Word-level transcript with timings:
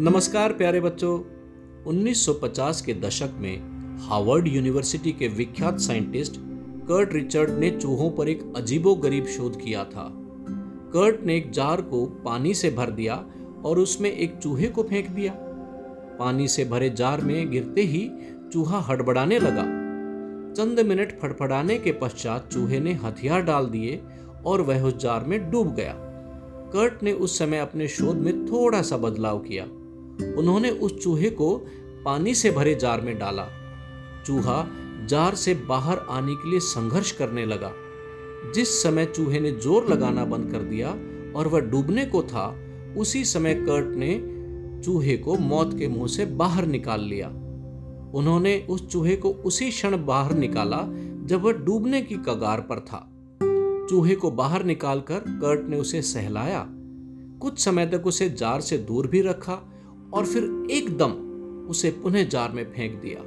नमस्कार 0.00 0.52
प्यारे 0.52 0.80
बच्चों। 0.80 1.18
1950 1.86 2.80
के 2.80 2.94
दशक 2.94 3.30
में 3.36 3.60
हार्वर्ड 3.98 4.48
यूनिवर्सिटी 4.48 5.12
के 5.12 5.28
विख्यात 5.28 5.78
साइंटिस्ट 5.78 6.32
कर्ट 6.88 7.12
रिचर्ड 7.12 7.50
ने 7.50 7.70
चूहों 7.70 8.10
पर 8.10 8.28
एक 8.28 8.52
अजीबो 8.56 8.94
गरीब 8.94 9.26
शोध 9.26 9.60
किया 9.60 9.84
था। 9.84 10.12
कर्ट 10.92 11.24
ने 11.24 11.36
एक 11.36 11.50
जार 11.50 11.80
को 11.80 12.06
पानी 12.06 12.54
से 12.54 12.70
भर 12.70 12.90
दिया 12.90 13.26
और 13.64 13.78
उसमें 13.78 14.10
एक 14.12 14.36
चूहे 14.36 14.66
को 14.66 14.82
फेंक 14.82 15.10
दिया। 15.10 15.32
पानी 16.18 16.48
से 16.48 16.64
भरे 16.64 16.90
जार 16.90 17.20
में 17.20 17.50
गिरते 17.50 17.82
ही 17.82 18.10
चूहा 18.52 18.80
हड़बड़ाने 18.80 19.38
लगा। 19.38 19.64
चंद 20.54 20.80
मिनट 20.80 21.20
फड़फड़ाने 21.20 21.78
के 21.78 21.92
पश्चात 21.92 22.50
चूहे 22.52 22.80
ने 22.80 22.92
हथियार 22.92 23.42
डाल 23.42 23.66
दिए 23.66 24.02
और 24.46 24.60
वह 24.60 24.82
उस 24.82 24.96
जार 24.96 25.24
में 25.24 25.50
डूब 25.50 25.74
गया। 25.74 25.94
कर्ट 26.72 27.02
ने 27.02 27.12
उस 27.12 27.38
समय 27.38 27.58
अपने 27.58 27.88
शोध 27.88 28.16
में 28.16 28.46
थोड़ा 28.46 28.82
सा 28.82 28.96
बदलाव 28.96 29.38
किया। 29.38 29.66
उन्होंने 30.22 30.70
उस 30.70 31.02
चूहे 31.02 31.30
को 31.30 31.66
पानी 32.04 32.34
से 32.34 32.50
भरे 32.50 32.74
जार 32.74 33.00
में 33.00 33.18
डाला। 33.18 33.46
चूहा 34.26 34.66
जार 35.06 35.34
से 35.34 35.54
बाहर 35.54 35.98
आने 35.98 36.34
के 36.34 36.50
लिए 36.50 36.60
संघर्ष 36.60 37.12
करने 37.12 37.46
लगा। 37.46 37.72
जिस 38.54 38.82
समय 38.82 39.06
चूहे 39.06 39.40
ने 39.40 39.50
ज़ोर 39.50 39.88
लगाना 39.88 40.24
बंद 40.24 40.52
कर 40.52 40.58
दिया 40.58 40.88
और 41.38 41.48
वह 41.48 41.60
डूबने 41.60 42.04
को 42.06 42.22
था, 42.22 42.58
उसी 42.96 43.24
समय 43.24 43.54
कर्ट 43.54 43.96
ने 43.96 44.34
चूहे 44.84 45.16
को 45.16 45.36
मौत 45.36 45.78
के 45.78 45.88
मुँह 45.88 46.06
से 46.06 46.26
बाहर 46.26 46.66
निकाल 46.66 47.00
लिया। 47.00 47.28
उन्होंने 48.14 48.66
उस 48.70 48.88
चूहे 48.88 49.16
को 49.16 49.30
उसी 49.30 49.70
क्षण 49.70 50.04
बाहर 50.04 50.34
निकाला 50.34 50.78
जब 51.26 51.42
वह 51.42 51.52
डूबने 51.52 52.02
की 52.02 52.14
कगार 52.14 52.60
पर 52.60 52.80
था। 52.80 53.10
चूहे 53.90 54.14
को 54.14 54.30
बाहर 54.30 54.64
निकालकर 54.64 55.18
कर्ट 55.18 55.68
ने 55.68 55.76
उसे 55.76 56.02
सहलाया। 56.02 56.66
कुछ 57.40 57.58
समय 57.58 57.86
तक 57.86 58.06
उसे 58.06 58.28
जार 58.30 58.60
से 58.60 58.78
दूर 58.78 59.06
भी 59.06 59.20
रखा 59.20 59.73
और 60.14 60.26
फिर 60.26 60.68
एकदम 60.70 61.12
उसे 61.70 61.90
पुनः 61.90 62.24
जार 62.24 62.50
में 62.50 62.72
फेंक 62.72 63.02
दिया। 63.02 63.18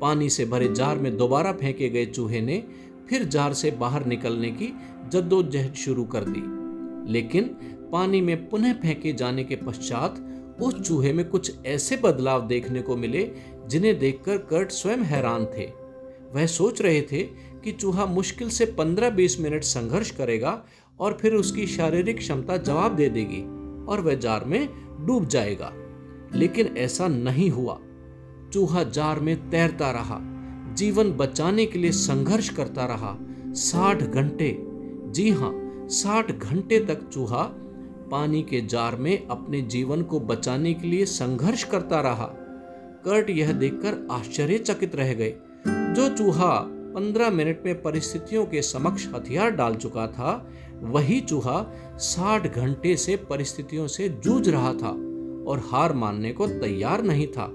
पानी 0.00 0.30
से 0.30 0.44
भरे 0.44 0.68
जार 0.68 0.98
में 0.98 1.16
दोबारा 1.16 1.52
फेंके 1.52 1.88
गए 1.88 2.06
चूहे 2.06 2.40
ने 2.40 2.64
फिर 3.08 3.24
जार 3.24 3.52
से 3.52 3.70
बाहर 3.70 4.06
निकलने 4.06 4.50
की 4.50 4.74
जद्दोजहद 5.08 5.74
शुरू 5.74 6.04
कर 6.04 6.24
दी। 6.24 6.58
लेकिन 7.12 7.44
पानी 7.92 8.20
में 8.20 8.48
पुनः 8.48 8.72
फेंके 8.72 9.12
जाने 9.12 9.44
के 9.44 9.56
पश्चात 9.56 10.24
उस 10.62 10.80
चूहे 10.88 11.12
में 11.12 11.28
कुछ 11.28 11.52
ऐसे 11.66 11.96
बदलाव 11.96 12.46
देखने 12.46 12.82
को 12.82 12.96
मिले 12.96 13.30
जिन्हें 13.66 13.98
देखकर 13.98 14.38
कर्ट 14.38 14.70
स्वयं 14.70 14.98
हैरान 14.98 15.44
थे। 15.44 15.66
वह 16.32 16.46
सोच 16.46 16.82
रहे 16.82 17.02
थे 17.02 17.22
कि 17.64 17.72
चूहा 17.72 18.06
मुश्किल 18.06 18.48
से 18.48 18.66
15-20 18.66 19.40
मिनट 19.40 19.64
संघर्ष 19.64 20.10
करेगा 20.10 20.64
और 21.00 21.18
फिर 21.20 21.34
उसकी 21.34 21.66
शारीरिक 21.66 22.18
क्षमता 22.18 22.56
जवाब 22.56 22.96
दे 22.96 23.08
देगी 23.08 23.42
और 23.86 24.00
वह 24.00 24.14
जार 24.14 24.44
में 24.44 24.68
डूब 25.06 25.28
जाएगा। 25.28 25.72
लेकिन 26.34 26.66
ऐसा 26.66 27.08
नहीं 27.08 27.50
हुआ। 27.50 27.80
चूहा 28.52 28.82
जार 28.82 29.20
में 29.20 29.50
तैरता 29.50 29.90
रहा, 29.90 30.18
जीवन 30.74 31.12
बचाने 31.12 31.66
के 31.66 31.78
लिए 31.78 31.90
संघर्ष 31.90 32.48
करता 32.48 32.84
रहा। 32.84 33.16
साठ 33.46 34.02
घंटे, 34.02 34.66
जी 35.06 35.30
हाँ 35.30 35.52
साठ 35.88 36.32
घंटे 36.32 36.80
तक 36.80 37.08
चूहा 37.08 37.42
पानी 38.10 38.42
के 38.42 38.60
जार 38.60 38.96
में 38.96 39.28
अपने 39.28 39.60
जीवन 39.60 40.02
को 40.02 40.20
बचाने 40.20 40.74
के 40.74 40.86
लिए 40.86 41.04
संघर्ष 41.04 41.64
करता 41.64 42.00
रहा। 42.00 42.26
कर्ट 43.04 43.30
यह 43.30 43.52
देखकर 43.52 44.08
आश्चर्यचकित 44.10 44.96
रह 44.96 45.14
गए। 45.14 45.34
जो 45.68 46.16
चूहा 46.16 46.66
पंद्रह 46.68 47.30
मिनट 47.30 47.62
में 47.66 47.82
परिस्थितियों 47.82 48.46
के 48.46 48.62
समक्ष 48.62 49.08
हथियार 49.14 49.50
डाल 49.50 49.74
चुका 49.74 50.06
था, 50.06 50.50
वही 50.82 51.20
चूहा 51.20 51.72
साठ 51.96 52.54
घंटे 52.54 52.96
से 52.96 53.16
परिस्थितियों 53.16 53.86
से 53.86 54.08
जूझ 54.08 54.48
रहा 54.48 54.72
था। 54.72 55.07
और 55.48 55.62
हार 55.72 55.92
मानने 55.92 56.32
को 56.32 56.46
तैयार 56.46 57.02
नहीं 57.02 57.26
था। 57.26 57.50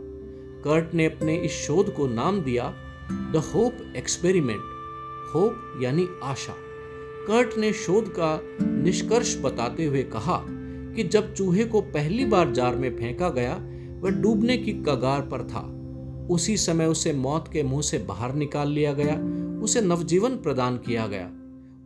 कर्ट 0.64 0.94
ने 0.94 1.06
अपने 1.06 1.36
इस 1.36 1.52
शोध 1.52 1.94
को 1.94 2.08
नाम 2.08 2.42
दिया, 2.42 2.74
द 3.12 3.52
होप 3.56 3.74
एक्सपेरिमेंट 3.98 4.62
होप 5.36 5.80
यानी 5.82 6.08
आशा। 6.24 6.54
कर्ट 7.28 7.58
ने 7.58 7.74
शोध 7.74 8.10
का 8.20 8.42
निष्कर्ष 8.62 9.42
बताते 9.42 9.86
हुए 9.86 10.04
कहा 10.04 10.46
कि 10.96 11.04
जब 11.04 11.34
चूहे 11.34 11.66
को 11.66 11.82
पहली 11.82 12.26
बार 12.26 12.52
जार 12.52 12.76
में 12.76 12.96
फेंका 12.96 13.30
गया, 13.30 13.54
वह 14.02 14.10
डूबने 14.10 14.58
की 14.58 14.74
कगार 14.74 15.22
पर 15.22 15.44
था। 15.44 15.80
उसी 16.30 16.58
समय 16.58 16.86
उसे 16.86 17.14
मौत 17.14 17.50
के 17.54 17.64
मुँह 17.64 17.82
से 17.82 17.98
बाहर 17.98 18.36
निकाल 18.36 18.68
लिया 18.68 18.94
गया, 18.94 19.16
उसे 19.64 19.82
नवजीवन 19.82 20.38
प्रदान 20.38 20.78
किया 20.78 21.08
गया। 21.08 21.32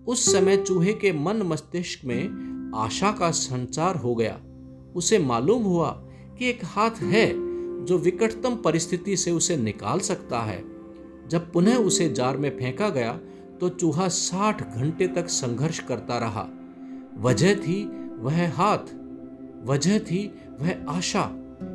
उस 0.08 0.34
समय 0.34 0.58
चूहे 0.58 0.94
के 0.94 1.12
मन 1.12 1.38
मस्तिष्क 1.38 2.06
में 2.06 2.48
आशा 2.76 3.12
का 3.12 3.32
संचार 3.32 3.96
हो 3.96 4.16
गया। 4.16 4.40
उसे 4.98 5.20
मालूम 5.20 5.64
हुआ 5.64 5.90
कि 6.40 6.50
एक 6.50 6.66
हाथ 6.66 7.02
है 7.04 7.28
जो 7.86 7.98
विकटतम 7.98 8.56
परिस्थिति 8.56 9.18
से 9.18 9.32
उसे 9.32 9.58
निकाल 9.58 10.00
सकता 10.00 10.40
है। 10.40 10.64
जब 11.28 11.52
पुनः 11.52 11.76
उसे 11.76 12.10
जार 12.10 12.38
में 12.38 12.50
फेंका 12.58 12.90
गया 12.90 13.20
तो 13.60 13.70
चूहा 13.70 14.08
साठ 14.08 14.62
घंटे 14.76 15.08
तक 15.08 15.28
संघर्ष 15.28 15.80
करता 15.80 16.18
रहा। 16.18 16.48
वजह 17.18 17.56
थी 17.56 17.84
वह 18.18 18.54
हाथ, 18.54 18.94
वजह 19.66 20.00
थी 20.00 20.26
वह 20.62 20.76
आशा, 20.90 21.24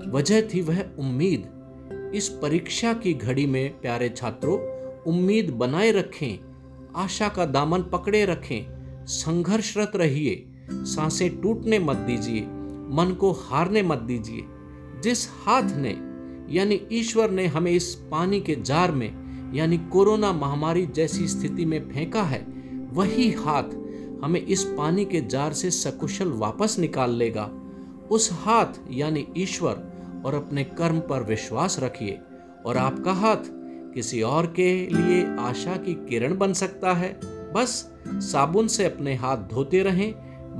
वजह 0.09 0.41
थी 0.43 0.61
वह 0.61 0.83
उम्मीद। 0.99 2.13
इस 2.15 2.29
परीक्षा 2.43 2.93
की 2.93 3.15
घड़ी 3.15 3.47
में, 3.47 3.81
प्यारे 3.81 4.09
छात्रों, 4.09 4.59
उम्मीद 5.03 5.51
बनाए 5.51 5.91
रखें, 5.91 6.39
आशा 6.97 7.29
का 7.29 7.45
दामन 7.47 7.83
पकड़े 7.83 8.25
रखें, 8.25 9.05
संघर्षरत 9.07 9.93
रहिए, 9.97 10.45
साँसें 10.71 11.41
टूटने 11.41 11.79
मत 11.79 11.97
दीजिए। 11.97 12.41
मन 12.93 13.13
को 13.13 13.33
हारने 13.33 13.83
मत 13.83 13.99
दीजिए। 13.99 14.45
जिस 15.03 15.29
हाथ 15.29 15.63
ने, 15.63 16.13
यानी 16.55 16.81
ईश्वर 16.93 17.31
ने 17.31 17.47
हमें 17.47 17.73
इस 17.73 17.95
पानी 17.95 18.41
के 18.41 18.55
जार 18.55 18.93
में, 18.93 19.23
यानी 19.55 19.79
कोरोना 19.79 20.33
महामारी 20.33 20.87
जैसी 20.87 21.29
स्थिति 21.29 21.65
में 21.65 21.89
फेंका 21.89 22.23
है, 22.23 22.47
वही 22.93 23.31
हाथ 23.31 23.63
हमें 24.25 24.41
इस 24.41 24.65
पानी 24.65 25.05
के 25.05 25.21
जार 25.21 25.53
से 25.53 25.71
सकुशल 25.71 26.29
वापस 26.29 26.79
निकाल 26.79 27.11
लेगा। 27.11 27.51
उस 28.11 28.31
हाथ, 28.33 28.67
यानी 28.91 29.29
ईश्वर, 29.37 29.93
और 30.25 30.35
अपने 30.35 30.65
कर्म 30.65 31.01
पर 31.01 31.23
विश्वास 31.23 31.81
रखिए, 31.81 32.19
और 32.67 32.77
आपका 32.77 33.13
हाथ 33.13 33.37
किसी 33.95 34.23
और 34.23 34.47
के 34.47 34.87
लिए 34.87 35.37
आशा 35.37 35.77
की 35.77 35.95
किरण 35.95 36.39
बन 36.39 36.53
सकता 36.53 36.93
है। 36.93 37.21
बस 37.53 37.93
साबुन 38.09 38.69
से 38.69 38.85
अपने 38.85 39.15
हाथ 39.15 39.37
धोते 39.37 39.83
रहें, 39.83 40.15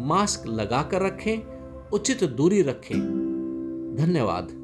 मास्क 0.07 0.47
लगा 0.47 0.83
कर 0.83 1.03
रखें 1.03 1.52
उचित 1.93 2.25
दूरी 2.25 2.63
रखें। 2.63 2.99
धन्यवाद। 3.99 4.62